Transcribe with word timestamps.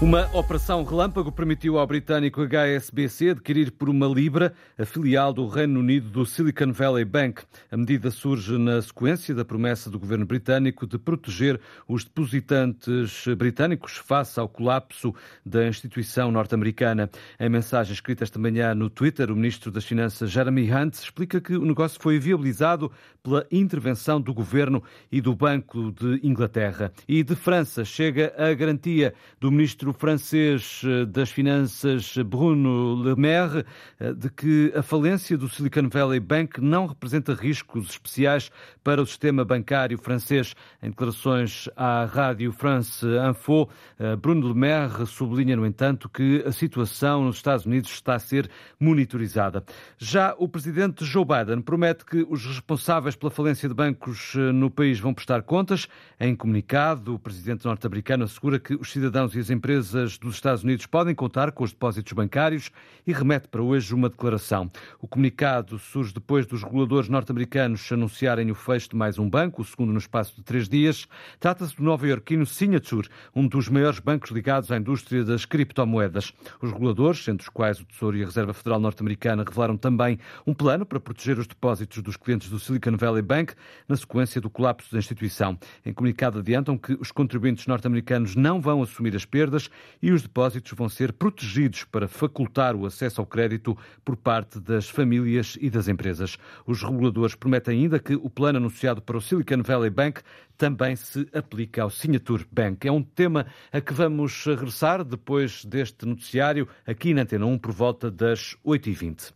Uma 0.00 0.30
operação 0.32 0.84
relâmpago 0.84 1.32
permitiu 1.32 1.76
ao 1.76 1.84
britânico 1.84 2.40
HSBC 2.46 3.30
adquirir 3.30 3.72
por 3.72 3.88
uma 3.88 4.06
libra 4.06 4.54
a 4.78 4.84
filial 4.84 5.32
do 5.32 5.48
Reino 5.48 5.80
Unido 5.80 6.08
do 6.08 6.24
Silicon 6.24 6.70
Valley 6.70 7.04
Bank. 7.04 7.42
A 7.68 7.76
medida 7.76 8.08
surge 8.12 8.56
na 8.58 8.80
sequência 8.80 9.34
da 9.34 9.44
promessa 9.44 9.90
do 9.90 9.98
governo 9.98 10.24
britânico 10.24 10.86
de 10.86 10.98
proteger 10.98 11.60
os 11.88 12.04
depositantes 12.04 13.24
britânicos 13.36 13.96
face 13.96 14.38
ao 14.38 14.48
colapso 14.48 15.12
da 15.44 15.66
instituição 15.66 16.30
norte-americana. 16.30 17.10
Em 17.40 17.48
mensagem 17.48 17.92
escrita 17.92 18.22
esta 18.22 18.38
manhã 18.38 18.76
no 18.76 18.88
Twitter, 18.88 19.32
o 19.32 19.34
ministro 19.34 19.68
das 19.72 19.84
Finanças 19.84 20.30
Jeremy 20.30 20.72
Hunt 20.72 20.94
explica 20.94 21.40
que 21.40 21.56
o 21.56 21.64
negócio 21.64 22.00
foi 22.00 22.20
viabilizado 22.20 22.92
pela 23.20 23.44
intervenção 23.50 24.20
do 24.20 24.32
governo 24.32 24.80
e 25.10 25.20
do 25.20 25.34
Banco 25.34 25.90
de 25.90 26.20
Inglaterra. 26.22 26.92
E 27.08 27.24
de 27.24 27.34
França 27.34 27.84
chega 27.84 28.32
a 28.38 28.54
garantia 28.54 29.12
do 29.40 29.50
ministro 29.50 29.87
ministro 29.88 29.92
francês 29.92 30.82
eh, 30.84 31.04
das 31.06 31.30
Finanças, 31.30 32.16
Bruno 32.18 33.02
Le 33.02 33.14
Maire, 33.16 33.64
eh, 33.98 34.12
de 34.12 34.28
que 34.30 34.72
a 34.74 34.82
falência 34.82 35.36
do 35.36 35.48
Silicon 35.48 35.88
Valley 35.88 36.20
Bank 36.20 36.60
não 36.60 36.86
representa 36.86 37.34
riscos 37.34 37.90
especiais 37.90 38.50
para 38.84 39.00
o 39.02 39.06
sistema 39.06 39.44
bancário 39.44 39.98
francês. 39.98 40.54
Em 40.82 40.90
declarações 40.90 41.68
à 41.76 42.04
Rádio 42.04 42.52
France 42.52 43.06
Info, 43.30 43.68
eh, 43.98 44.16
Bruno 44.16 44.48
Le 44.48 44.54
Maire 44.54 45.06
sublinha, 45.06 45.56
no 45.56 45.66
entanto, 45.66 46.08
que 46.08 46.42
a 46.46 46.52
situação 46.52 47.24
nos 47.24 47.36
Estados 47.36 47.66
Unidos 47.66 47.90
está 47.90 48.14
a 48.14 48.18
ser 48.18 48.50
monitorizada. 48.78 49.64
Já 49.96 50.34
o 50.38 50.48
presidente 50.48 51.04
Joe 51.04 51.24
Biden 51.24 51.62
promete 51.62 52.04
que 52.04 52.26
os 52.28 52.44
responsáveis 52.44 53.16
pela 53.16 53.30
falência 53.30 53.68
de 53.68 53.74
bancos 53.74 54.34
no 54.54 54.70
país 54.70 54.98
vão 54.98 55.14
prestar 55.14 55.42
contas. 55.42 55.88
Em 56.20 56.34
comunicado, 56.34 57.14
o 57.14 57.18
presidente 57.18 57.64
norte-americano 57.64 58.24
assegura 58.24 58.58
que 58.58 58.74
os 58.74 58.90
cidadãos 58.90 59.34
e 59.34 59.38
as 59.38 59.50
empresas 59.50 59.77
empresas 59.78 60.18
dos 60.18 60.34
Estados 60.34 60.64
Unidos 60.64 60.86
podem 60.86 61.14
contar 61.14 61.52
com 61.52 61.62
os 61.62 61.70
depósitos 61.70 62.12
bancários 62.12 62.70
e 63.06 63.12
remete 63.12 63.46
para 63.46 63.62
hoje 63.62 63.94
uma 63.94 64.08
declaração. 64.08 64.68
O 65.00 65.06
comunicado 65.06 65.78
surge 65.78 66.12
depois 66.12 66.46
dos 66.46 66.64
reguladores 66.64 67.08
norte-americanos 67.08 67.90
anunciarem 67.92 68.50
o 68.50 68.56
fecho 68.56 68.90
de 68.90 68.96
mais 68.96 69.20
um 69.20 69.30
banco, 69.30 69.62
o 69.62 69.64
segundo 69.64 69.92
no 69.92 69.98
espaço 69.98 70.34
de 70.34 70.42
três 70.42 70.68
dias. 70.68 71.06
Trata-se 71.38 71.76
do 71.76 71.84
nova-iorquino 71.84 72.44
Signature, 72.44 73.08
um 73.34 73.46
dos 73.46 73.68
maiores 73.68 74.00
bancos 74.00 74.32
ligados 74.32 74.72
à 74.72 74.76
indústria 74.76 75.24
das 75.24 75.44
criptomoedas. 75.44 76.32
Os 76.60 76.72
reguladores, 76.72 77.26
entre 77.28 77.44
os 77.44 77.48
quais 77.48 77.78
o 77.78 77.84
Tesouro 77.84 78.16
e 78.16 78.22
a 78.22 78.26
Reserva 78.26 78.52
Federal 78.52 78.80
norte-americana, 78.80 79.44
revelaram 79.46 79.76
também 79.76 80.18
um 80.44 80.52
plano 80.52 80.84
para 80.84 80.98
proteger 80.98 81.38
os 81.38 81.46
depósitos 81.46 82.02
dos 82.02 82.16
clientes 82.16 82.50
do 82.50 82.58
Silicon 82.58 82.96
Valley 82.96 83.22
Bank 83.22 83.54
na 83.88 83.96
sequência 83.96 84.40
do 84.40 84.50
colapso 84.50 84.90
da 84.90 84.98
instituição. 84.98 85.56
Em 85.86 85.92
comunicado 85.92 86.40
adiantam 86.40 86.76
que 86.76 86.94
os 86.94 87.12
contribuintes 87.12 87.68
norte-americanos 87.68 88.34
não 88.34 88.60
vão 88.60 88.82
assumir 88.82 89.14
as 89.14 89.24
perdas 89.24 89.67
e 90.02 90.12
os 90.12 90.22
depósitos 90.22 90.72
vão 90.72 90.88
ser 90.88 91.12
protegidos 91.12 91.84
para 91.84 92.08
facultar 92.08 92.74
o 92.76 92.86
acesso 92.86 93.20
ao 93.20 93.26
crédito 93.26 93.76
por 94.04 94.16
parte 94.16 94.60
das 94.60 94.88
famílias 94.88 95.56
e 95.60 95.70
das 95.70 95.88
empresas. 95.88 96.36
Os 96.66 96.82
reguladores 96.82 97.34
prometem 97.34 97.82
ainda 97.82 97.98
que 97.98 98.14
o 98.14 98.30
plano 98.30 98.58
anunciado 98.58 99.02
para 99.02 99.16
o 99.16 99.20
Silicon 99.20 99.62
Valley 99.62 99.90
Bank 99.90 100.20
também 100.58 100.96
se 100.96 101.26
aplica 101.32 101.82
ao 101.82 101.88
Signature 101.88 102.44
Bank. 102.50 102.86
É 102.86 102.90
um 102.90 103.02
tema 103.02 103.46
a 103.72 103.80
que 103.80 103.94
vamos 103.94 104.44
regressar 104.44 105.04
depois 105.04 105.64
deste 105.64 106.04
noticiário, 106.04 106.68
aqui 106.84 107.14
na 107.14 107.22
Antena 107.22 107.46
1, 107.46 107.58
por 107.58 107.72
volta 107.72 108.10
das 108.10 108.56
8h20. 108.66 109.32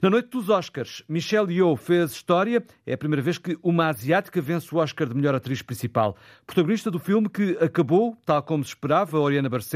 Na 0.00 0.08
noite 0.08 0.30
dos 0.30 0.48
Oscars, 0.48 1.04
Michelle 1.06 1.52
Yeoh 1.52 1.76
fez 1.76 2.12
história. 2.12 2.64
É 2.86 2.94
a 2.94 2.98
primeira 2.98 3.20
vez 3.20 3.36
que 3.36 3.56
uma 3.62 3.88
asiática 3.88 4.40
vence 4.40 4.74
o 4.74 4.78
Oscar 4.78 5.06
de 5.06 5.14
melhor 5.14 5.34
atriz 5.34 5.60
principal. 5.60 6.16
Protagonista 6.46 6.90
do 6.90 6.98
filme 6.98 7.28
que 7.28 7.58
acabou, 7.60 8.16
tal 8.24 8.42
como 8.42 8.64
se 8.64 8.70
esperava, 8.70 9.18
Oriana 9.18 9.50
Barcelos, 9.50 9.71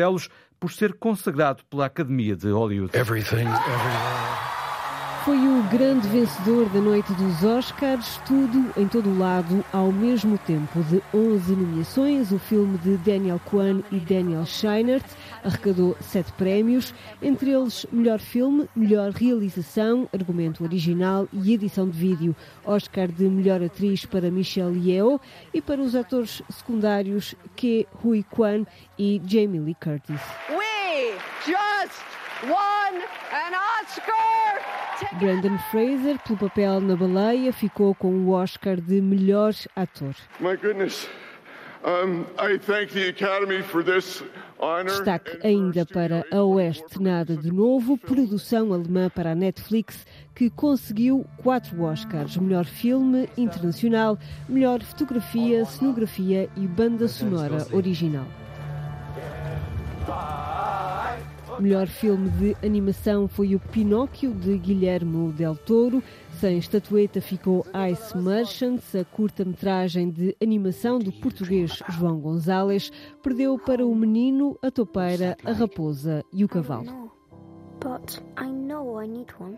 por 0.58 0.72
ser 0.72 0.94
consagrado 0.94 1.64
pela 1.68 1.86
Academia 1.86 2.36
de 2.36 2.50
Hollywood. 2.50 2.94
Everything, 2.94 3.46
everywhere. 3.46 4.35
Foi 5.26 5.38
o 5.38 5.60
grande 5.64 6.06
vencedor 6.06 6.68
da 6.68 6.80
noite 6.80 7.12
dos 7.14 7.42
Oscars, 7.42 8.20
tudo 8.24 8.72
em 8.76 8.86
todo 8.86 9.10
o 9.10 9.18
lado 9.18 9.64
ao 9.72 9.90
mesmo 9.90 10.38
tempo. 10.38 10.80
De 10.84 11.02
11 11.12 11.56
nomeações, 11.56 12.30
o 12.30 12.38
filme 12.38 12.78
de 12.78 12.96
Daniel 12.98 13.40
Kwan 13.44 13.82
e 13.90 13.98
Daniel 13.98 14.46
Scheinert 14.46 15.04
arrecadou 15.42 15.96
sete 16.00 16.30
prémios, 16.34 16.94
entre 17.20 17.50
eles 17.50 17.84
melhor 17.90 18.20
filme, 18.20 18.68
melhor 18.76 19.10
realização, 19.10 20.08
argumento 20.12 20.62
original 20.62 21.26
e 21.32 21.52
edição 21.52 21.88
de 21.88 21.98
vídeo. 21.98 22.36
Oscar 22.64 23.08
de 23.08 23.24
melhor 23.24 23.60
atriz 23.60 24.06
para 24.06 24.30
Michelle 24.30 24.78
Yeoh 24.78 25.20
e 25.52 25.60
para 25.60 25.80
os 25.80 25.96
atores 25.96 26.40
secundários 26.48 27.34
Ke 27.56 27.84
Hui 28.00 28.24
Kwan 28.30 28.64
e 28.96 29.20
Jamie 29.26 29.58
Lee 29.58 29.74
Curtis. 29.74 30.20
We 30.50 31.18
just 31.44 32.04
won 32.44 33.02
an 33.32 33.56
Oscar! 33.82 34.65
Brandon 35.18 35.58
Fraser, 35.70 36.18
pelo 36.24 36.38
papel 36.38 36.80
na 36.80 36.96
baleia, 36.96 37.52
ficou 37.52 37.94
com 37.94 38.12
o 38.12 38.30
Oscar 38.30 38.80
de 38.80 39.00
melhor 39.00 39.52
ator. 39.74 40.14
My 40.40 40.56
goodness. 40.56 41.08
Um, 41.84 42.24
I 42.38 42.58
thank 42.58 42.92
the 42.92 43.08
Academy 43.08 43.62
for 43.62 43.84
this 43.84 44.22
Destaque 44.84 45.38
ainda 45.46 45.84
para 45.84 46.24
A 46.32 46.42
Oeste 46.42 47.00
Nada 47.00 47.36
de 47.36 47.52
Novo, 47.52 47.98
produção 47.98 48.72
alemã 48.72 49.10
para 49.10 49.32
a 49.32 49.34
Netflix, 49.34 50.06
que 50.34 50.48
conseguiu 50.48 51.26
quatro 51.42 51.82
Oscars: 51.82 52.36
melhor 52.38 52.64
filme 52.64 53.28
internacional, 53.36 54.18
melhor 54.48 54.82
fotografia, 54.82 55.64
cenografia 55.66 56.48
e 56.56 56.66
banda 56.66 57.06
sonora 57.06 57.66
original. 57.72 58.26
Melhor 61.58 61.86
filme 61.86 62.28
de 62.30 62.56
animação 62.64 63.26
foi 63.26 63.54
o 63.54 63.60
Pinóquio, 63.60 64.34
de 64.34 64.58
Guilherme 64.58 65.32
Del 65.32 65.56
Toro. 65.56 66.02
Sem 66.38 66.58
estatueta 66.58 67.20
ficou 67.20 67.64
Ice 67.90 68.16
Merchants, 68.16 68.94
a 68.94 69.04
curta-metragem 69.04 70.10
de 70.10 70.36
animação 70.42 70.98
do 70.98 71.10
português 71.10 71.82
João 71.88 72.20
Gonzalez. 72.20 72.92
Perdeu 73.22 73.58
para 73.58 73.86
o 73.86 73.94
menino, 73.94 74.58
a 74.62 74.70
topeira, 74.70 75.36
a 75.44 75.52
raposa 75.52 76.22
e 76.30 76.44
o 76.44 76.48
cavalo. 76.48 77.10
But 77.80 78.20
I 78.38 78.50
know 78.50 79.02
I 79.02 79.06
need 79.08 79.32
one. 79.40 79.56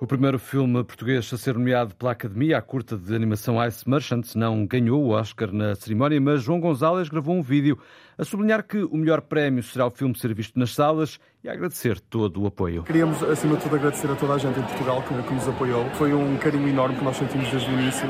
O 0.00 0.06
primeiro 0.06 0.38
filme 0.38 0.84
português 0.84 1.28
a 1.34 1.36
ser 1.36 1.54
nomeado 1.54 1.92
pela 1.96 2.12
Academia, 2.12 2.56
a 2.56 2.62
curta 2.62 2.96
de 2.96 3.12
animação 3.16 3.56
Ice 3.66 3.88
Merchants, 3.88 4.36
não 4.36 4.64
ganhou 4.64 5.02
o 5.02 5.08
Oscar 5.08 5.52
na 5.52 5.74
cerimónia, 5.74 6.20
mas 6.20 6.40
João 6.40 6.60
Gonzalez 6.60 7.08
gravou 7.08 7.34
um 7.34 7.42
vídeo 7.42 7.76
a 8.16 8.22
sublinhar 8.22 8.62
que 8.62 8.78
o 8.78 8.96
melhor 8.96 9.22
prémio 9.22 9.60
será 9.60 9.88
o 9.88 9.90
filme 9.90 10.16
ser 10.16 10.32
visto 10.32 10.56
nas 10.56 10.72
salas 10.72 11.18
e 11.42 11.48
agradecer 11.48 11.98
todo 11.98 12.40
o 12.40 12.46
apoio. 12.46 12.84
Queríamos, 12.84 13.20
acima 13.24 13.56
de 13.56 13.64
tudo, 13.64 13.74
agradecer 13.74 14.08
a 14.08 14.14
toda 14.14 14.34
a 14.34 14.38
gente 14.38 14.60
em 14.60 14.62
Portugal 14.62 15.02
que, 15.02 15.20
que 15.20 15.34
nos 15.34 15.48
apoiou. 15.48 15.84
Foi 15.94 16.14
um 16.14 16.36
carinho 16.36 16.68
enorme 16.68 16.96
que 16.96 17.04
nós 17.04 17.16
sentimos 17.16 17.50
desde 17.50 17.68
o 17.68 17.72
início. 17.72 18.08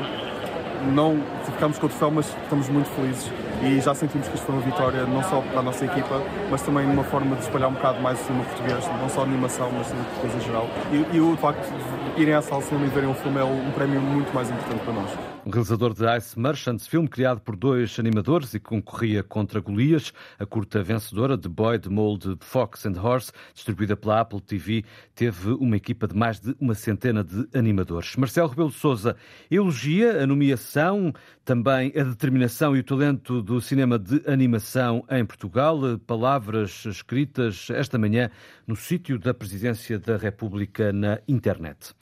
Não 0.93 1.17
ficámos 1.43 1.79
com 1.79 1.87
o 1.87 1.89
troféu, 1.89 2.11
mas 2.11 2.27
estamos 2.43 2.69
muito 2.69 2.87
felizes 2.91 3.31
e 3.61 3.79
já 3.81 3.93
sentimos 3.93 4.27
que 4.27 4.35
isto 4.35 4.45
foi 4.45 4.55
uma 4.55 4.63
vitória 4.63 5.03
não 5.03 5.21
só 5.23 5.41
para 5.41 5.59
a 5.59 5.63
nossa 5.63 5.85
equipa, 5.85 6.21
mas 6.49 6.61
também 6.61 6.85
numa 6.85 7.03
forma 7.03 7.35
de 7.35 7.43
espalhar 7.43 7.69
um 7.69 7.73
bocado 7.73 8.01
mais 8.01 8.19
o 8.19 8.23
cinema 8.23 8.45
português, 8.45 8.87
não 9.01 9.09
só 9.09 9.23
animação, 9.23 9.69
mas 9.71 9.87
cinema 9.87 10.05
português 10.05 10.35
em 10.35 10.45
geral. 10.45 10.67
E, 10.91 11.17
e 11.17 11.19
o 11.19 11.37
facto 11.37 11.67
de 12.15 12.21
irem 12.21 12.33
à 12.33 12.41
sala 12.41 12.61
de 12.61 12.67
cinema 12.67 12.87
e 12.87 12.89
verem 12.89 13.09
um 13.09 13.13
filme 13.13 13.39
é 13.39 13.43
um 13.43 13.71
prémio 13.71 14.01
muito 14.01 14.33
mais 14.33 14.49
importante 14.49 14.81
para 14.83 14.93
nós. 14.93 15.38
O 15.49 15.51
realizador 15.51 15.95
de 15.95 16.05
Ice 16.15 16.39
Merchants, 16.39 16.85
filme 16.85 17.07
criado 17.07 17.41
por 17.41 17.55
dois 17.55 17.97
animadores 17.97 18.53
e 18.53 18.59
que 18.59 18.67
concorria 18.67 19.23
contra 19.23 19.59
Golias, 19.59 20.13
a 20.37 20.45
curta 20.45 20.83
vencedora 20.83 21.35
de 21.35 21.49
Boy 21.49 21.79
the 21.79 21.89
Mold 21.89 22.37
Fox 22.39 22.85
and 22.85 22.93
Horse, 23.01 23.31
distribuída 23.51 23.97
pela 23.97 24.21
Apple 24.21 24.41
TV, 24.41 24.85
teve 25.15 25.49
uma 25.53 25.75
equipa 25.75 26.07
de 26.07 26.15
mais 26.15 26.39
de 26.39 26.55
uma 26.59 26.75
centena 26.75 27.23
de 27.23 27.47
animadores. 27.51 28.15
Marcelo 28.15 28.47
Rebelo 28.47 28.69
Souza 28.69 29.15
elogia 29.49 30.21
a 30.21 30.27
nomeação, 30.27 31.11
também 31.43 31.91
a 31.99 32.03
determinação 32.03 32.77
e 32.77 32.81
o 32.81 32.83
talento 32.83 33.41
do 33.41 33.59
cinema 33.59 33.97
de 33.97 34.21
animação 34.27 35.03
em 35.09 35.25
Portugal. 35.25 35.79
Palavras 36.05 36.85
escritas 36.85 37.69
esta 37.71 37.97
manhã 37.97 38.29
no 38.67 38.75
sítio 38.75 39.17
da 39.17 39.33
Presidência 39.33 39.97
da 39.97 40.15
República 40.15 40.93
na 40.93 41.19
internet. 41.27 41.95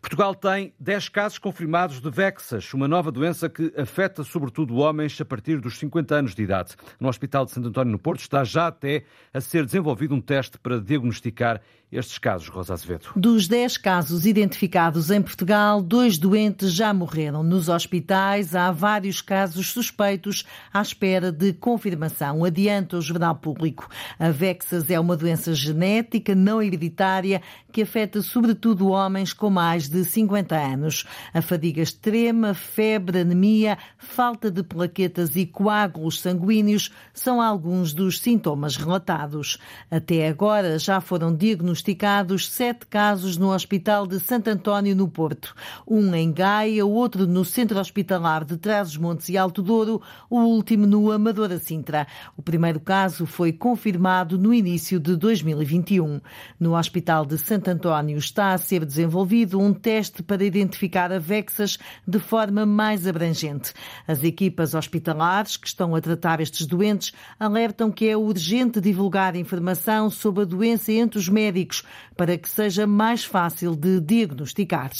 Portugal 0.00 0.36
tem 0.36 0.72
10 0.78 1.08
casos 1.08 1.38
confirmados 1.38 2.00
de 2.00 2.08
Vexas, 2.08 2.72
uma 2.72 2.91
nova 2.92 3.10
doença 3.10 3.48
que 3.48 3.72
afeta 3.74 4.22
sobretudo 4.22 4.76
homens 4.76 5.18
a 5.18 5.24
partir 5.24 5.58
dos 5.58 5.78
50 5.78 6.14
anos 6.14 6.34
de 6.34 6.42
idade. 6.42 6.74
No 7.00 7.08
Hospital 7.08 7.46
de 7.46 7.52
Santo 7.52 7.68
António 7.68 7.92
no 7.92 7.98
Porto 7.98 8.20
está 8.20 8.44
já 8.44 8.66
até 8.66 9.04
a 9.32 9.40
ser 9.40 9.64
desenvolvido 9.64 10.14
um 10.14 10.20
teste 10.20 10.58
para 10.58 10.78
diagnosticar 10.78 11.62
estes 11.92 12.16
casos, 12.16 12.48
Rosa 12.48 12.72
Azevedo? 12.72 13.08
Dos 13.14 13.46
10 13.46 13.76
casos 13.76 14.24
identificados 14.24 15.10
em 15.10 15.20
Portugal, 15.20 15.82
dois 15.82 16.16
doentes 16.16 16.72
já 16.72 16.92
morreram. 16.94 17.42
Nos 17.42 17.68
hospitais 17.68 18.54
há 18.54 18.72
vários 18.72 19.20
casos 19.20 19.70
suspeitos 19.70 20.44
à 20.72 20.80
espera 20.80 21.30
de 21.30 21.52
confirmação. 21.52 22.44
Adianta 22.44 22.96
o 22.96 23.02
Jornal 23.02 23.34
Público. 23.34 23.88
A 24.18 24.30
Vexas 24.30 24.88
é 24.88 24.98
uma 24.98 25.16
doença 25.16 25.54
genética 25.54 26.34
não 26.34 26.62
hereditária 26.62 27.42
que 27.70 27.82
afeta 27.82 28.22
sobretudo 28.22 28.88
homens 28.88 29.32
com 29.34 29.50
mais 29.50 29.88
de 29.88 30.02
50 30.04 30.54
anos. 30.54 31.04
A 31.34 31.42
fadiga 31.42 31.82
extrema, 31.82 32.54
febre, 32.74 33.20
anemia, 33.20 33.76
falta 33.98 34.50
de 34.50 34.62
plaquetas 34.62 35.36
e 35.36 35.44
coágulos 35.44 36.20
sanguíneos 36.20 36.90
são 37.12 37.40
alguns 37.40 37.92
dos 37.92 38.18
sintomas 38.18 38.76
relatados. 38.76 39.58
Até 39.90 40.26
agora 40.26 40.78
já 40.78 40.98
foram 41.00 41.34
diagnosticados 41.34 42.48
sete 42.48 42.86
casos 42.86 43.36
no 43.36 43.52
Hospital 43.52 44.06
de 44.06 44.18
Santo 44.18 44.48
António, 44.48 44.96
no 44.96 45.06
Porto. 45.06 45.54
Um 45.86 46.14
em 46.14 46.32
Gaia, 46.32 46.86
outro 46.86 47.26
no 47.26 47.44
Centro 47.44 47.78
Hospitalar 47.78 48.44
de 48.44 48.56
Trás-os-Montes 48.56 49.28
e 49.28 49.36
Alto 49.36 49.62
Douro, 49.62 50.00
o 50.30 50.40
último 50.40 50.86
no 50.86 51.12
Amadora 51.12 51.58
Sintra. 51.58 52.06
O 52.38 52.42
primeiro 52.42 52.80
caso 52.80 53.26
foi 53.26 53.52
confirmado 53.52 54.38
no 54.38 54.54
início 54.54 54.98
de 54.98 55.14
2021. 55.14 56.20
No 56.58 56.74
Hospital 56.74 57.26
de 57.26 57.36
Santo 57.36 57.68
António 57.68 58.16
está 58.16 58.52
a 58.52 58.58
ser 58.58 58.86
desenvolvido 58.86 59.60
um 59.60 59.74
teste 59.74 60.22
para 60.22 60.42
identificar 60.42 61.12
a 61.12 61.18
vexas 61.18 61.78
de 62.06 62.18
forma 62.18 62.61
mais 62.66 63.06
abrangente. 63.06 63.72
As 64.06 64.22
equipas 64.24 64.74
hospitalares 64.74 65.56
que 65.56 65.66
estão 65.66 65.94
a 65.94 66.00
tratar 66.00 66.40
estes 66.40 66.66
doentes 66.66 67.12
alertam 67.38 67.90
que 67.90 68.08
é 68.08 68.16
urgente 68.16 68.80
divulgar 68.80 69.36
informação 69.36 70.10
sobre 70.10 70.42
a 70.42 70.46
doença 70.46 70.92
entre 70.92 71.18
os 71.18 71.28
médicos 71.28 71.82
para 72.16 72.36
que 72.36 72.48
seja 72.48 72.86
mais 72.86 73.24
fácil 73.24 73.76
de 73.76 74.00
diagnosticar. 74.00 74.90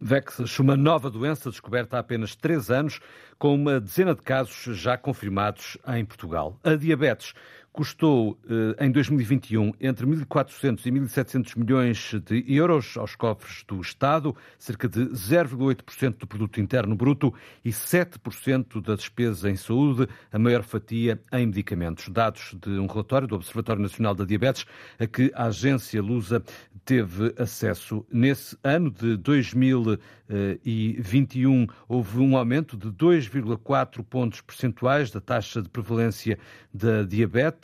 Vexas, 0.00 0.56
uma 0.60 0.76
nova 0.76 1.10
doença 1.10 1.50
descoberta 1.50 1.96
há 1.96 2.00
apenas 2.00 2.36
três 2.36 2.70
anos, 2.70 3.00
com 3.36 3.52
uma 3.52 3.80
dezena 3.80 4.14
de 4.14 4.22
casos 4.22 4.76
já 4.78 4.96
confirmados 4.96 5.76
em 5.88 6.04
Portugal. 6.04 6.56
A 6.62 6.76
diabetes 6.76 7.34
custou 7.72 8.38
eh, 8.48 8.84
em 8.84 8.90
2021 8.90 9.72
entre 9.80 10.04
1.400 10.06 10.86
e 10.86 10.90
1.700 10.90 11.56
milhões 11.56 12.14
de 12.24 12.44
euros 12.52 12.96
aos 12.96 13.14
cofres 13.14 13.62
do 13.66 13.80
Estado, 13.80 14.34
cerca 14.58 14.88
de 14.88 15.04
0,8% 15.06 16.18
do 16.18 16.26
produto 16.26 16.60
interno 16.60 16.96
bruto 16.96 17.32
e 17.64 17.70
7% 17.70 18.82
da 18.82 18.96
despesa 18.96 19.48
em 19.50 19.56
saúde, 19.56 20.08
a 20.32 20.38
maior 20.38 20.62
fatia 20.62 21.20
em 21.32 21.46
medicamentos. 21.46 22.08
Dados 22.08 22.56
de 22.60 22.70
um 22.70 22.86
relatório 22.86 23.28
do 23.28 23.36
Observatório 23.36 23.82
Nacional 23.82 24.14
da 24.14 24.24
Diabetes 24.24 24.64
a 24.98 25.06
que 25.06 25.30
a 25.34 25.44
agência 25.46 26.02
Lusa 26.02 26.42
teve 26.84 27.32
acesso. 27.38 28.04
Nesse 28.10 28.58
ano 28.64 28.90
de 28.90 29.16
2021 29.18 31.66
houve 31.86 32.18
um 32.18 32.36
aumento 32.36 32.76
de 32.76 32.88
2,4 32.88 34.02
pontos 34.02 34.40
percentuais 34.40 35.10
da 35.10 35.20
taxa 35.20 35.62
de 35.62 35.68
prevalência 35.68 36.38
da 36.72 37.02
diabetes 37.02 37.57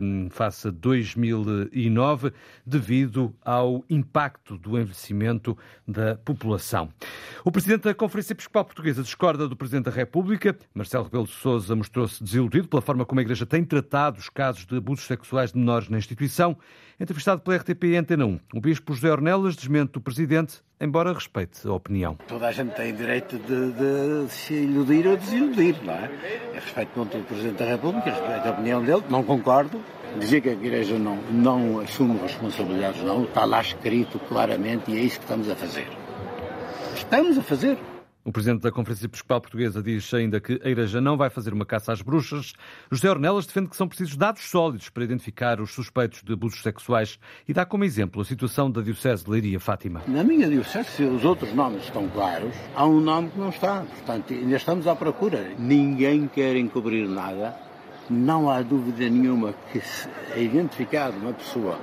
Hum, 0.00 0.28
face 0.30 0.68
a 0.68 0.70
2009, 0.70 2.32
devido 2.64 3.34
ao 3.44 3.84
impacto 3.90 4.56
do 4.56 4.78
envelhecimento 4.78 5.56
da 5.86 6.16
população. 6.16 6.88
O 7.44 7.50
presidente 7.50 7.82
da 7.82 7.94
Conferência 7.94 8.32
Episcopal 8.32 8.64
Portuguesa 8.64 9.02
discorda 9.02 9.48
do 9.48 9.56
presidente 9.56 9.86
da 9.86 9.90
República. 9.90 10.56
Marcelo 10.74 11.04
Rebelo 11.04 11.24
de 11.24 11.32
Sousa 11.32 11.74
mostrou-se 11.74 12.22
desiludido 12.22 12.68
pela 12.68 12.82
forma 12.82 13.04
como 13.04 13.20
a 13.20 13.22
Igreja 13.22 13.44
tem 13.44 13.64
tratado 13.64 14.18
os 14.18 14.28
casos 14.28 14.64
de 14.64 14.76
abusos 14.76 15.06
sexuais 15.06 15.52
de 15.52 15.58
menores 15.58 15.88
na 15.88 15.98
instituição. 15.98 16.56
Entrevistado 16.98 17.40
pela 17.40 17.56
RTP 17.56 17.84
e 17.84 17.96
Antena 17.96 18.26
1, 18.26 18.40
o 18.54 18.60
bispo 18.60 18.92
José 18.92 19.10
Ornelas 19.10 19.56
desmente 19.56 19.98
o 19.98 20.00
presidente, 20.00 20.62
embora 20.80 21.12
respeite 21.12 21.66
a 21.68 21.72
opinião. 21.72 22.16
Toda 22.26 22.48
a 22.48 22.52
gente 22.52 22.74
tem 22.74 22.94
direito 22.94 23.38
de, 23.38 23.72
de 23.72 24.32
se 24.32 24.54
iludir 24.54 25.06
ou 25.06 25.16
desiludir, 25.16 25.76
não 25.84 25.94
é? 25.94 26.10
Eu 26.48 26.60
respeito 26.60 26.90
muito 26.96 27.18
o 27.18 27.22
presidente 27.22 27.58
da 27.58 27.66
República, 27.66 28.10
respeito 28.10 28.48
a 28.48 28.50
opinião 28.50 28.82
dele, 28.82 29.02
não 29.08 29.22
concordo. 29.22 29.80
Dizer 30.18 30.40
que 30.40 30.48
a 30.48 30.52
Igreja 30.52 30.98
não, 30.98 31.16
não 31.30 31.80
assume 31.80 32.18
responsabilidades, 32.18 33.02
não, 33.02 33.24
está 33.24 33.44
lá 33.44 33.60
escrito 33.60 34.18
claramente 34.18 34.90
e 34.90 34.96
é 34.96 35.00
isso 35.00 35.18
que 35.18 35.24
estamos 35.24 35.48
a 35.48 35.54
fazer. 35.54 35.86
Estamos 36.96 37.38
a 37.38 37.42
fazer. 37.42 37.78
O 38.22 38.30
presidente 38.30 38.60
da 38.60 38.70
Conferência 38.70 39.06
Episcopal 39.06 39.40
Portuguesa 39.40 39.82
diz 39.82 40.12
ainda 40.12 40.38
que 40.40 40.60
a 40.62 40.68
Igreja 40.68 41.00
não 41.00 41.16
vai 41.16 41.30
fazer 41.30 41.54
uma 41.54 41.64
caça 41.64 41.90
às 41.90 42.02
bruxas. 42.02 42.52
José 42.90 43.10
Ornelas 43.10 43.46
defende 43.46 43.70
que 43.70 43.76
são 43.76 43.88
precisos 43.88 44.14
dados 44.14 44.42
sólidos 44.42 44.90
para 44.90 45.04
identificar 45.04 45.58
os 45.58 45.72
suspeitos 45.72 46.22
de 46.22 46.34
abusos 46.34 46.62
sexuais 46.62 47.18
e 47.48 47.54
dá 47.54 47.64
como 47.64 47.82
exemplo 47.82 48.20
a 48.20 48.24
situação 48.24 48.70
da 48.70 48.82
Diocese 48.82 49.24
de 49.24 49.30
Leiria 49.30 49.58
Fátima. 49.58 50.02
Na 50.06 50.22
minha 50.22 50.50
Diocese, 50.50 50.90
se 50.90 51.02
os 51.02 51.24
outros 51.24 51.54
nomes 51.54 51.84
estão 51.84 52.06
claros, 52.10 52.54
há 52.76 52.86
um 52.86 53.00
nome 53.00 53.30
que 53.30 53.38
não 53.38 53.48
está. 53.48 53.84
Portanto, 53.84 54.34
ainda 54.34 54.56
estamos 54.56 54.86
à 54.86 54.94
procura. 54.94 55.52
Ninguém 55.58 56.28
quer 56.28 56.56
encobrir 56.56 57.08
nada. 57.08 57.56
Não 58.10 58.50
há 58.50 58.60
dúvida 58.60 59.08
nenhuma 59.08 59.54
que 59.72 59.80
se 59.80 60.06
é 60.34 60.42
identificado 60.42 61.16
uma 61.16 61.32
pessoa 61.32 61.80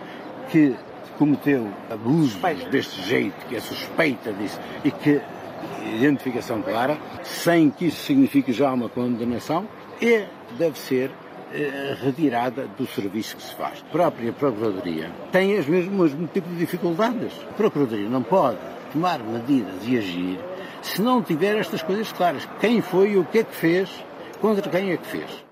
que 0.51 0.75
cometeu 1.17 1.67
abusos 1.89 2.39
deste 2.69 3.01
jeito, 3.01 3.43
que 3.47 3.55
é 3.55 3.59
suspeita 3.59 4.31
disso 4.33 4.59
e 4.85 4.91
que 4.91 5.19
identificação 5.95 6.61
clara, 6.61 6.97
sem 7.23 7.69
que 7.69 7.87
isso 7.87 8.03
signifique 8.03 8.51
já 8.51 8.71
uma 8.71 8.89
condenação, 8.89 9.67
e 10.01 10.25
deve 10.57 10.77
ser 10.77 11.11
eh, 11.53 11.95
retirada 12.01 12.67
do 12.77 12.85
serviço 12.85 13.37
que 13.37 13.43
se 13.43 13.55
faz. 13.55 13.83
A 13.89 13.91
própria 13.91 14.33
Procuradoria 14.33 15.09
tem 15.31 15.57
as 15.57 15.65
mesmas 15.65 16.11
tipo 16.33 16.49
de 16.49 16.57
dificuldades. 16.57 17.31
A 17.49 17.53
Procuradoria 17.53 18.09
não 18.09 18.21
pode 18.21 18.57
tomar 18.91 19.19
medidas 19.19 19.81
e 19.85 19.97
agir 19.97 20.39
se 20.81 21.01
não 21.01 21.21
tiver 21.21 21.57
estas 21.57 21.81
coisas 21.81 22.11
claras. 22.11 22.47
Quem 22.59 22.81
foi, 22.81 23.17
o 23.17 23.25
que 23.25 23.39
é 23.39 23.43
que 23.43 23.55
fez, 23.55 23.89
contra 24.41 24.69
quem 24.69 24.91
é 24.91 24.97
que 24.97 25.07
fez. 25.07 25.46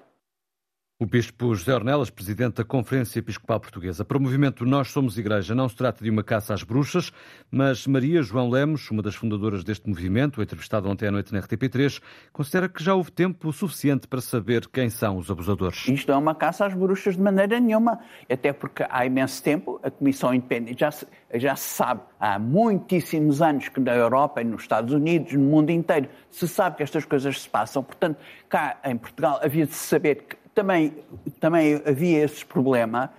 O 0.97 1.05
Bispo 1.05 1.53
José 1.53 1.75
Ornelas, 1.75 2.09
presidente 2.09 2.55
da 2.55 2.63
Conferência 2.63 3.19
Episcopal 3.19 3.59
Portuguesa. 3.59 4.05
Para 4.05 4.17
o 4.17 4.21
movimento 4.21 4.65
Nós 4.65 4.91
Somos 4.91 5.17
Igreja, 5.17 5.53
não 5.53 5.67
se 5.67 5.75
trata 5.75 6.01
de 6.01 6.09
uma 6.09 6.23
caça 6.23 6.53
às 6.53 6.63
bruxas, 6.63 7.11
mas 7.51 7.85
Maria 7.85 8.23
João 8.23 8.49
Lemos, 8.49 8.89
uma 8.89 9.03
das 9.03 9.13
fundadoras 9.13 9.61
deste 9.61 9.89
movimento, 9.89 10.41
entrevistada 10.41 10.87
ontem 10.87 11.09
à 11.09 11.11
noite 11.11 11.33
na 11.33 11.41
RTP3, 11.41 12.01
considera 12.31 12.69
que 12.69 12.81
já 12.81 12.95
houve 12.95 13.11
tempo 13.11 13.51
suficiente 13.51 14.07
para 14.07 14.21
saber 14.21 14.69
quem 14.69 14.89
são 14.89 15.17
os 15.17 15.29
abusadores. 15.29 15.85
Isto 15.85 16.13
é 16.13 16.15
uma 16.15 16.33
caça 16.33 16.65
às 16.65 16.73
bruxas 16.73 17.17
de 17.17 17.21
maneira 17.21 17.59
nenhuma, 17.59 17.99
até 18.29 18.53
porque 18.53 18.85
há 18.89 19.05
imenso 19.05 19.43
tempo 19.43 19.81
a 19.83 19.91
Comissão 19.91 20.33
Independente 20.33 20.79
já 20.79 20.91
se, 20.91 21.05
já 21.33 21.57
se 21.57 21.75
sabe, 21.75 22.03
há 22.17 22.39
muitíssimos 22.39 23.41
anos 23.41 23.67
que 23.67 23.81
na 23.81 23.93
Europa 23.93 24.39
e 24.39 24.45
nos 24.45 24.61
Estados 24.61 24.93
Unidos, 24.93 25.33
no 25.33 25.41
mundo 25.41 25.71
inteiro, 25.71 26.07
se 26.31 26.47
sabe 26.47 26.77
que 26.77 26.83
estas 26.83 27.03
coisas 27.03 27.41
se 27.41 27.49
passam. 27.49 27.83
Portanto, 27.83 28.17
cá 28.47 28.79
em 28.85 28.95
Portugal 28.95 29.41
havia 29.43 29.65
de 29.65 29.73
se 29.73 29.87
saber 29.89 30.23
que 30.23 30.44
também, 30.55 30.93
também 31.39 31.81
havia 31.85 32.23
esse 32.23 32.43
problema. 32.43 33.11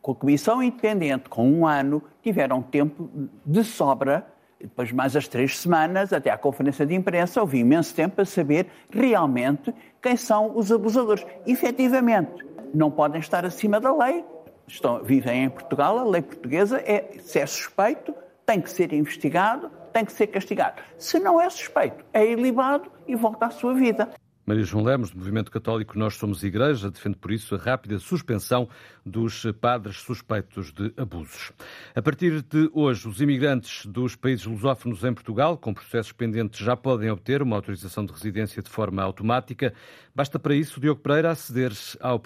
Com 0.00 0.12
a 0.12 0.14
Comissão 0.14 0.62
Independente, 0.62 1.28
com 1.28 1.50
um 1.50 1.66
ano, 1.66 2.02
tiveram 2.22 2.62
tempo 2.62 3.10
de 3.44 3.64
sobra, 3.64 4.24
depois 4.60 4.90
mais 4.92 5.14
as 5.16 5.28
três 5.28 5.58
semanas, 5.58 6.12
até 6.12 6.30
à 6.30 6.38
conferência 6.38 6.86
de 6.86 6.94
imprensa, 6.94 7.40
houve 7.40 7.58
imenso 7.58 7.94
tempo 7.94 8.16
para 8.16 8.24
saber 8.24 8.68
realmente 8.90 9.74
quem 10.00 10.16
são 10.16 10.56
os 10.56 10.72
abusadores. 10.72 11.26
Efetivamente, 11.46 12.46
não 12.72 12.90
podem 12.90 13.20
estar 13.20 13.44
acima 13.44 13.80
da 13.80 13.94
lei. 13.94 14.24
Estão, 14.66 15.02
vivem 15.02 15.44
em 15.44 15.50
Portugal, 15.50 15.98
a 15.98 16.04
lei 16.04 16.22
portuguesa 16.22 16.78
é, 16.78 17.18
se 17.20 17.38
é 17.38 17.46
suspeito, 17.46 18.14
tem 18.44 18.60
que 18.60 18.70
ser 18.70 18.92
investigado, 18.92 19.70
tem 19.92 20.04
que 20.04 20.12
ser 20.12 20.28
castigado. 20.28 20.80
Se 20.98 21.18
não 21.18 21.40
é 21.40 21.48
suspeito, 21.50 22.04
é 22.12 22.24
ilibado 22.24 22.90
e 23.06 23.14
volta 23.14 23.46
à 23.46 23.50
sua 23.50 23.74
vida. 23.74 24.08
Maria 24.46 24.62
João 24.62 24.84
Lemos, 24.84 25.10
do 25.10 25.18
Movimento 25.18 25.50
Católico 25.50 25.98
Nós 25.98 26.14
Somos 26.14 26.44
Igreja, 26.44 26.88
defende 26.88 27.16
por 27.16 27.32
isso 27.32 27.56
a 27.56 27.58
rápida 27.58 27.98
suspensão 27.98 28.68
dos 29.04 29.44
padres 29.60 29.96
suspeitos 29.96 30.70
de 30.70 30.92
abusos. 30.96 31.50
A 31.96 32.00
partir 32.00 32.42
de 32.42 32.70
hoje, 32.72 33.08
os 33.08 33.20
imigrantes 33.20 33.84
dos 33.86 34.14
países 34.14 34.46
lusófonos 34.46 35.02
em 35.02 35.12
Portugal, 35.12 35.58
com 35.58 35.74
processos 35.74 36.12
pendentes, 36.12 36.60
já 36.60 36.76
podem 36.76 37.10
obter 37.10 37.42
uma 37.42 37.56
autorização 37.56 38.06
de 38.06 38.12
residência 38.12 38.62
de 38.62 38.70
forma 38.70 39.02
automática. 39.02 39.74
Basta 40.16 40.38
para 40.38 40.54
isso, 40.54 40.80
Diogo 40.80 41.02
Pereira, 41.02 41.30
aceder 41.30 41.72
ao, 42.00 42.22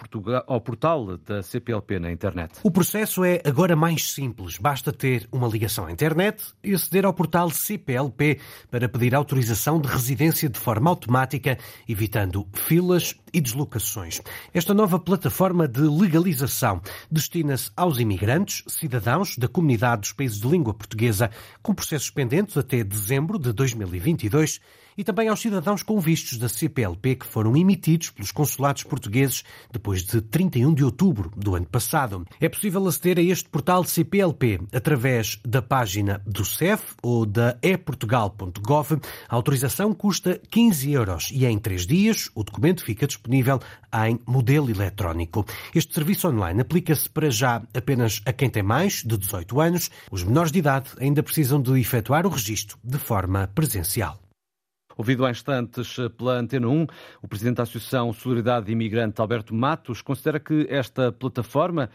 ao 0.47 0.61
portal 0.61 1.17
da 1.17 1.43
CPLP 1.43 1.99
na 1.99 2.09
internet. 2.09 2.53
O 2.63 2.71
processo 2.71 3.25
é 3.25 3.41
agora 3.43 3.75
mais 3.75 4.13
simples. 4.13 4.57
Basta 4.57 4.93
ter 4.93 5.27
uma 5.29 5.45
ligação 5.45 5.87
à 5.87 5.91
internet 5.91 6.41
e 6.63 6.73
aceder 6.73 7.05
ao 7.05 7.13
portal 7.13 7.49
CPLP 7.49 8.39
para 8.69 8.87
pedir 8.87 9.13
autorização 9.13 9.77
de 9.77 9.89
residência 9.89 10.47
de 10.47 10.57
forma 10.57 10.89
automática, 10.89 11.57
evitando 11.85 12.47
filas 12.53 13.13
e 13.33 13.41
deslocações. 13.41 14.21
Esta 14.53 14.73
nova 14.73 14.97
plataforma 14.97 15.67
de 15.67 15.81
legalização 15.81 16.81
destina-se 17.11 17.71
aos 17.75 17.99
imigrantes, 17.99 18.63
cidadãos 18.67 19.37
da 19.37 19.49
comunidade 19.49 20.03
dos 20.03 20.13
países 20.13 20.39
de 20.39 20.47
língua 20.47 20.73
portuguesa, 20.73 21.29
com 21.61 21.75
processos 21.75 22.09
pendentes 22.09 22.55
até 22.55 22.85
dezembro 22.85 23.37
de 23.37 23.51
2022 23.51 24.61
e 24.97 25.03
também 25.03 25.27
aos 25.27 25.41
cidadãos 25.41 25.83
com 25.83 25.99
vistos 25.99 26.37
da 26.37 26.49
CPLP 26.49 27.15
que 27.15 27.25
foram 27.25 27.55
emitidos 27.81 28.11
pelos 28.11 28.31
consulados 28.31 28.83
portugueses 28.83 29.43
depois 29.71 30.03
de 30.03 30.21
31 30.21 30.73
de 30.73 30.83
outubro 30.83 31.31
do 31.35 31.55
ano 31.55 31.65
passado. 31.65 32.25
É 32.39 32.47
possível 32.47 32.87
aceder 32.87 33.17
a 33.17 33.21
este 33.21 33.49
portal 33.49 33.83
CPLP 33.83 34.61
através 34.71 35.39
da 35.43 35.61
página 35.61 36.21
do 36.25 36.45
CEF 36.45 36.95
ou 37.01 37.25
da 37.25 37.57
eportugal.gov. 37.61 38.99
A 39.27 39.35
autorização 39.35 39.93
custa 39.93 40.39
15 40.51 40.91
euros 40.91 41.29
e 41.33 41.45
em 41.45 41.57
três 41.57 41.87
dias 41.87 42.29
o 42.35 42.43
documento 42.43 42.83
fica 42.85 43.07
disponível 43.07 43.59
em 44.05 44.19
modelo 44.25 44.69
eletrónico. 44.69 45.45
Este 45.73 45.93
serviço 45.93 46.27
online 46.27 46.61
aplica-se 46.61 47.09
para 47.09 47.31
já 47.31 47.61
apenas 47.73 48.21
a 48.25 48.31
quem 48.31 48.49
tem 48.49 48.63
mais 48.63 49.03
de 49.03 49.17
18 49.17 49.59
anos. 49.59 49.89
Os 50.11 50.23
menores 50.23 50.51
de 50.51 50.59
idade 50.59 50.89
ainda 50.99 51.23
precisam 51.23 51.61
de 51.61 51.79
efetuar 51.79 52.25
o 52.27 52.29
registro 52.29 52.77
de 52.83 52.97
forma 52.97 53.49
presencial. 53.53 54.20
Ouvido 54.97 55.25
há 55.25 55.31
instantes 55.31 55.95
pela 56.17 56.33
Antena 56.33 56.67
1, 56.67 56.87
o 57.21 57.27
presidente 57.27 57.57
da 57.57 57.63
Associação 57.63 58.11
Solidariedade 58.13 58.71
Imigrante, 58.71 59.21
Alberto 59.21 59.53
Matos, 59.53 60.01
considera 60.01 60.39
que 60.39 60.67
esta 60.69 61.11
plataforma 61.11 61.89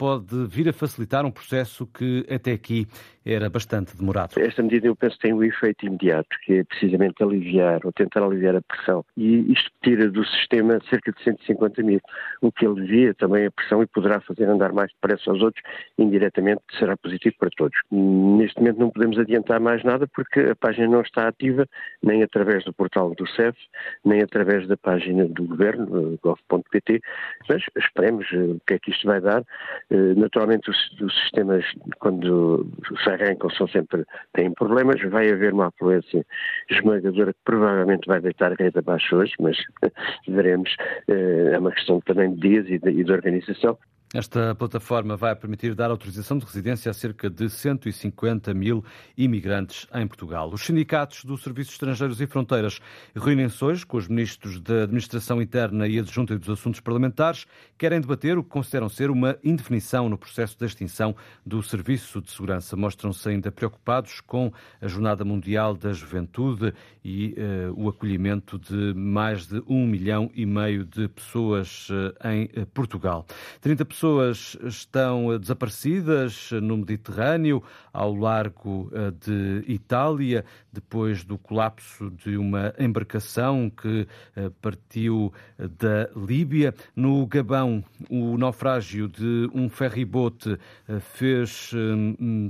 pode 0.00 0.46
vir 0.46 0.66
a 0.66 0.72
facilitar 0.72 1.26
um 1.26 1.30
processo 1.30 1.86
que 1.86 2.26
até 2.30 2.52
aqui 2.52 2.88
era 3.24 3.50
bastante 3.50 3.96
demorado. 3.96 4.38
Esta 4.38 4.62
medida 4.62 4.86
eu 4.86 4.96
penso 4.96 5.18
tem 5.18 5.32
um 5.32 5.42
efeito 5.42 5.86
imediato, 5.86 6.28
que 6.44 6.58
é 6.58 6.64
precisamente 6.64 7.22
aliviar 7.22 7.80
ou 7.84 7.92
tentar 7.92 8.22
aliviar 8.22 8.56
a 8.56 8.62
pressão. 8.62 9.04
E 9.16 9.52
isto 9.52 9.70
tira 9.82 10.08
do 10.08 10.24
sistema 10.24 10.80
cerca 10.88 11.12
de 11.12 11.22
150 11.22 11.82
mil, 11.82 12.00
o 12.40 12.50
que 12.50 12.66
alivia 12.66 13.14
também 13.14 13.46
a 13.46 13.50
pressão 13.50 13.82
e 13.82 13.86
poderá 13.86 14.20
fazer 14.20 14.44
andar 14.44 14.72
mais 14.72 14.90
depressa 14.92 15.30
aos 15.30 15.42
outros, 15.42 15.62
indiretamente 15.98 16.62
será 16.78 16.96
positivo 16.96 17.36
para 17.38 17.50
todos. 17.50 17.78
Neste 17.90 18.58
momento 18.58 18.78
não 18.78 18.90
podemos 18.90 19.18
adiantar 19.18 19.60
mais 19.60 19.84
nada 19.84 20.06
porque 20.06 20.40
a 20.40 20.56
página 20.56 20.88
não 20.88 21.02
está 21.02 21.28
ativa, 21.28 21.66
nem 22.02 22.22
através 22.22 22.64
do 22.64 22.72
portal 22.72 23.14
do 23.14 23.26
CEF, 23.28 23.56
nem 24.04 24.22
através 24.22 24.66
da 24.66 24.76
página 24.76 25.26
do 25.26 25.44
governo, 25.44 26.18
gov.pt, 26.22 27.00
mas 27.48 27.62
esperemos 27.76 28.26
eh, 28.32 28.36
o 28.36 28.60
que 28.66 28.74
é 28.74 28.78
que 28.78 28.90
isto 28.90 29.06
vai 29.06 29.20
dar. 29.20 29.42
Eh, 29.90 30.14
naturalmente 30.16 30.70
os, 30.70 31.00
os 31.00 31.14
sistemas, 31.22 31.64
quando 31.98 32.66
arrancam, 33.14 33.50
são 33.50 33.68
sempre, 33.68 34.04
têm 34.32 34.52
problemas, 34.52 35.00
vai 35.10 35.30
haver 35.30 35.52
uma 35.52 35.68
afluência 35.68 36.24
esmagadora 36.70 37.32
que 37.32 37.40
provavelmente 37.44 38.06
vai 38.06 38.20
deitar 38.20 38.52
a 38.52 38.54
rede 38.54 38.78
abaixo 38.78 39.16
hoje, 39.16 39.34
mas 39.40 39.56
veremos, 40.28 40.74
eh, 41.08 41.52
é 41.54 41.58
uma 41.58 41.72
questão 41.72 42.00
também 42.00 42.34
de 42.34 42.40
dias 42.40 42.66
e 42.68 42.78
de, 42.78 42.90
e 42.90 43.04
de 43.04 43.12
organização. 43.12 43.78
Esta 44.12 44.56
plataforma 44.56 45.16
vai 45.16 45.36
permitir 45.36 45.72
dar 45.72 45.88
autorização 45.88 46.36
de 46.36 46.44
residência 46.44 46.90
a 46.90 46.92
cerca 46.92 47.30
de 47.30 47.48
150 47.48 48.52
mil 48.52 48.84
imigrantes 49.16 49.86
em 49.94 50.04
Portugal. 50.04 50.50
Os 50.52 50.62
sindicatos 50.62 51.24
do 51.24 51.38
Serviço 51.38 51.70
Estrangeiros 51.70 52.20
e 52.20 52.26
Fronteiras 52.26 52.80
reúnem-se 53.14 53.64
hoje 53.64 53.86
com 53.86 53.96
os 53.96 54.08
ministros 54.08 54.58
da 54.58 54.82
Administração 54.82 55.40
Interna 55.40 55.86
e 55.86 55.96
Adjunta 55.96 56.36
dos 56.36 56.48
Assuntos 56.48 56.80
Parlamentares. 56.80 57.46
Querem 57.78 58.00
debater 58.00 58.36
o 58.36 58.42
que 58.42 58.50
consideram 58.50 58.88
ser 58.88 59.12
uma 59.12 59.38
indefinição 59.44 60.08
no 60.08 60.18
processo 60.18 60.58
de 60.58 60.66
extinção 60.66 61.14
do 61.46 61.62
Serviço 61.62 62.20
de 62.20 62.32
Segurança. 62.32 62.74
Mostram-se 62.74 63.28
ainda 63.28 63.52
preocupados 63.52 64.20
com 64.20 64.52
a 64.80 64.88
Jornada 64.88 65.24
Mundial 65.24 65.72
da 65.72 65.92
Juventude 65.92 66.74
e 67.04 67.36
uh, 67.38 67.80
o 67.80 67.88
acolhimento 67.88 68.58
de 68.58 68.92
mais 68.92 69.46
de 69.46 69.62
um 69.68 69.86
milhão 69.86 70.32
e 70.34 70.44
meio 70.44 70.84
de 70.84 71.06
pessoas 71.06 71.88
uh, 71.90 72.28
em 72.28 72.46
uh, 72.60 72.66
Portugal. 72.74 73.24
30 73.60 73.84
pessoas 74.00 74.56
estão 74.62 75.38
desaparecidas 75.38 76.52
no 76.52 76.78
Mediterrâneo, 76.78 77.62
ao 77.92 78.14
largo 78.14 78.90
eh, 78.94 79.10
de 79.10 79.64
Itália, 79.70 80.42
depois 80.72 81.24
do 81.24 81.36
colapso 81.36 82.10
de 82.10 82.36
uma 82.38 82.72
embarcação 82.78 83.68
que 83.68 84.06
eh, 84.36 84.50
partiu 84.62 85.30
eh, 85.58 85.68
da 85.68 86.08
Líbia. 86.16 86.74
No 86.96 87.26
Gabão, 87.26 87.84
o 88.08 88.38
naufrágio 88.38 89.06
de 89.06 89.50
um 89.52 89.68
ferribote 89.68 90.58
fez 91.00 91.70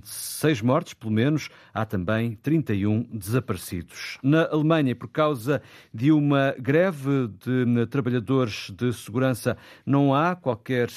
seis 0.05 0.63
mortes, 0.63 0.95
pelo 0.95 1.13
menos. 1.13 1.49
Há 1.75 1.85
também 1.85 2.37
31 2.37 3.03
desaparecidos. 3.13 4.19
Na 4.23 4.47
Alemanha, 4.47 4.95
por 4.95 5.09
causa 5.09 5.63
de 5.93 6.13
uma 6.13 6.55
greve 6.59 7.29
de 7.45 7.87
trabalhadores 7.87 8.71
de 8.71 8.93
segurança, 8.93 9.57
não 9.85 10.15
há 10.15 10.37
qualquer 10.37 10.89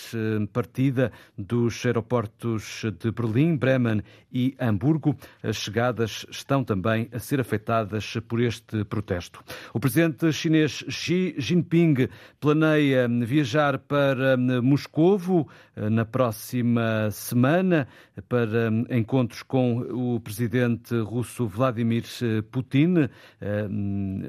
partida 0.47 1.11
dos 1.37 1.85
aeroportos 1.85 2.83
de 2.99 3.11
Berlim, 3.11 3.55
Bremen 3.55 4.01
e 4.31 4.55
Hamburgo. 4.59 5.15
As 5.41 5.57
chegadas 5.57 6.25
estão 6.29 6.63
também 6.63 7.09
a 7.11 7.19
ser 7.19 7.39
afetadas 7.39 8.17
por 8.27 8.41
este 8.41 8.83
protesto. 8.85 9.43
O 9.73 9.79
presidente 9.79 10.31
chinês 10.31 10.83
Xi 10.89 11.35
Jinping 11.37 12.09
planeia 12.39 13.07
viajar 13.07 13.77
para 13.79 14.37
Moscovo 14.37 15.47
eh, 15.75 15.89
na 15.89 16.05
próxima 16.05 17.09
semana 17.11 17.87
para 18.27 18.69
encontros 18.89 19.43
com 19.43 19.79
o 19.79 20.19
presidente 20.19 20.95
russo 20.99 21.47
Vladimir 21.47 22.03
Putin. 22.51 23.09
Eh, 23.41 23.67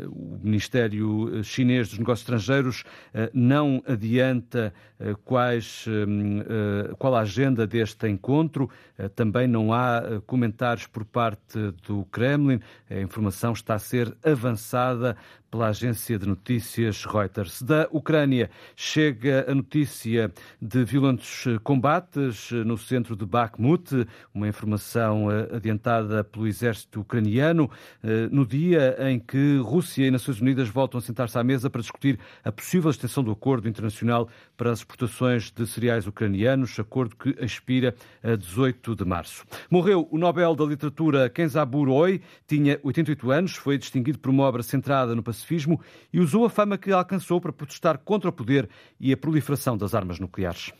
o 0.08 0.38
Ministério 0.42 1.42
Chinês 1.42 1.88
dos 1.88 1.98
Negócios 1.98 2.22
Estrangeiros 2.22 2.84
eh, 3.12 3.30
não 3.32 3.82
adianta 3.86 4.72
quais 5.24 5.84
eh, 5.88 6.03
qual 6.98 7.14
a 7.14 7.20
agenda 7.20 7.66
deste 7.66 8.08
encontro. 8.08 8.70
Eh, 8.96 9.08
também 9.08 9.46
não 9.46 9.72
há 9.72 10.02
eh, 10.04 10.20
comentários 10.26 10.86
por 10.86 11.04
parte 11.04 11.58
do 11.86 12.04
Kremlin. 12.06 12.60
A 12.90 13.00
informação 13.00 13.52
está 13.52 13.74
a 13.74 13.78
ser 13.78 14.16
avançada 14.24 15.16
pela 15.54 15.68
agência 15.68 16.18
de 16.18 16.26
notícias 16.26 17.04
Reuters. 17.04 17.62
Da 17.62 17.86
Ucrânia 17.92 18.50
chega 18.74 19.48
a 19.48 19.54
notícia 19.54 20.32
de 20.60 20.84
violentos 20.84 21.44
combates 21.62 22.50
no 22.50 22.76
centro 22.76 23.14
de 23.14 23.24
Bakhmut, 23.24 24.04
uma 24.34 24.48
informação 24.48 25.28
adiantada 25.54 26.24
pelo 26.24 26.48
exército 26.48 27.02
ucraniano, 27.02 27.70
no 28.32 28.44
dia 28.44 28.96
em 29.08 29.20
que 29.20 29.58
Rússia 29.58 30.04
e 30.04 30.10
Nações 30.10 30.40
Unidas 30.40 30.68
voltam 30.68 30.98
a 30.98 31.00
sentar-se 31.00 31.38
à 31.38 31.44
mesa 31.44 31.70
para 31.70 31.80
discutir 31.80 32.18
a 32.42 32.50
possível 32.50 32.90
extensão 32.90 33.22
do 33.22 33.30
acordo 33.30 33.68
internacional 33.68 34.28
para 34.56 34.72
as 34.72 34.80
exportações 34.80 35.52
de 35.52 35.64
cereais 35.68 36.04
ucranianos, 36.08 36.80
acordo 36.80 37.14
que 37.14 37.28
expira 37.38 37.94
a 38.24 38.34
18 38.34 38.96
de 38.96 39.04
março. 39.04 39.44
Morreu 39.70 40.08
o 40.10 40.18
Nobel 40.18 40.56
da 40.56 40.64
Literatura 40.64 41.30
Kenzaburo 41.30 41.92
Oi, 41.92 42.20
tinha 42.44 42.80
88 42.82 43.30
anos, 43.30 43.54
foi 43.54 43.78
distinguido 43.78 44.18
por 44.18 44.30
uma 44.30 44.42
obra 44.42 44.60
centrada 44.60 45.14
no 45.14 45.22
Pacífico 45.22 45.43
pacifismo 45.44 45.80
e 46.12 46.18
usou 46.18 46.44
a 46.44 46.50
fama 46.50 46.78
que 46.78 46.90
alcançou 46.90 47.40
para 47.40 47.52
protestar 47.52 47.98
contra 47.98 48.30
o 48.30 48.32
poder 48.32 48.68
e 48.98 49.12
a 49.12 49.16
proliferação 49.16 49.76
das 49.76 49.94
armas 49.94 50.18
nucleares. 50.18 50.72